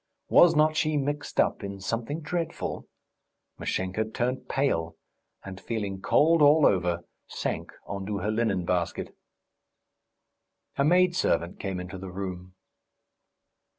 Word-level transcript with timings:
Was 0.29 0.55
not 0.55 0.75
she 0.75 0.97
mixed 0.97 1.39
up 1.39 1.63
in 1.63 1.79
something 1.79 2.21
dreadful? 2.21 2.87
Mashenka 3.59 4.03
turned 4.05 4.49
pale, 4.49 4.97
and 5.45 5.61
feeling 5.61 6.01
cold 6.01 6.41
all 6.41 6.65
over, 6.65 7.03
sank 7.27 7.71
on 7.85 8.07
to 8.07 8.17
her 8.17 8.31
linen 8.31 8.65
basket. 8.65 9.15
A 10.75 10.83
maid 10.83 11.15
servant 11.15 11.59
came 11.59 11.79
into 11.79 11.99
the 11.99 12.09
room. 12.09 12.55